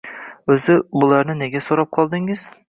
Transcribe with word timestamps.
O`zi, 0.53 0.77
bularni 1.01 1.35
nega 1.43 1.63
so`rab 1.67 1.93
qoldingiz 1.99 2.49